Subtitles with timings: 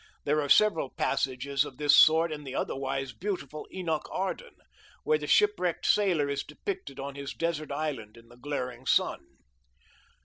[0.23, 4.55] There are several passages of this sort in the otherwise beautiful Enoch Arden,
[5.03, 9.23] where the shipwrecked sailor is depicted on his desert island in the glaring sun.